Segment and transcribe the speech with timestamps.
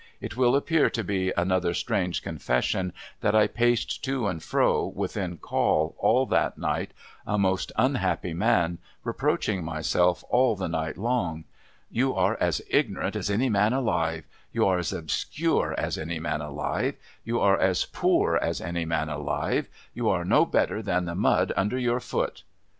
[0.19, 5.37] It will appear to be another strange confession, that I paced to and fro, within
[5.37, 6.89] call, all that night,
[7.27, 11.43] a most unhappy man, reproaching myself all the night long.'
[12.01, 16.41] You are as ignorant as any man alive; you are as obscure as any man
[16.41, 21.13] alive; you are as poor as any man alive; you are no better than the
[21.13, 22.41] mud under your foot.'